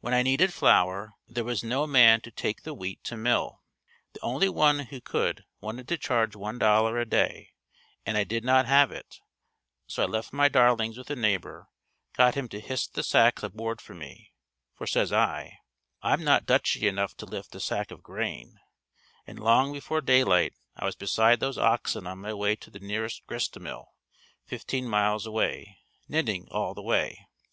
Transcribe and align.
When 0.00 0.12
I 0.12 0.24
needed 0.24 0.52
flour, 0.52 1.12
there 1.28 1.44
was 1.44 1.62
no 1.62 1.86
man 1.86 2.20
to 2.22 2.32
take 2.32 2.62
the 2.64 2.74
wheat 2.74 3.04
to 3.04 3.16
mill. 3.16 3.62
The 4.14 4.20
only 4.20 4.48
one 4.48 4.80
who 4.86 5.00
could, 5.00 5.44
wanted 5.60 5.86
to 5.86 5.96
charge 5.96 6.32
$1.00 6.34 7.00
a 7.00 7.04
day 7.04 7.52
and 8.04 8.16
I 8.18 8.24
did 8.24 8.42
not 8.42 8.66
have 8.66 8.90
it, 8.90 9.20
so 9.86 10.02
I 10.02 10.06
left 10.06 10.32
my 10.32 10.48
darlings 10.48 10.98
with 10.98 11.08
a 11.08 11.14
neighbor, 11.14 11.68
got 12.16 12.34
him 12.34 12.48
to 12.48 12.58
hist 12.58 12.94
the 12.94 13.04
sacks 13.04 13.44
aboard 13.44 13.80
for 13.80 13.94
me, 13.94 14.32
for 14.74 14.88
says 14.88 15.12
I, 15.12 15.58
"I'm 16.02 16.24
not 16.24 16.46
Dutchy 16.46 16.88
enough 16.88 17.16
to 17.18 17.24
lift 17.24 17.54
a 17.54 17.60
sack 17.60 17.92
of 17.92 18.02
grain," 18.02 18.58
and 19.24 19.38
long 19.38 19.72
before 19.72 20.00
daylight 20.00 20.54
I 20.74 20.84
was 20.84 20.96
beside 20.96 21.38
those 21.38 21.58
oxen 21.58 22.08
on 22.08 22.18
my 22.18 22.34
way 22.34 22.56
to 22.56 22.72
the 22.72 22.80
nearest 22.80 23.24
grist 23.28 23.56
mill, 23.60 23.92
fifteen 24.44 24.88
miles 24.88 25.26
away, 25.26 25.78
knitting 26.08 26.48
all 26.50 26.74
the 26.74 26.82
way. 26.82 27.28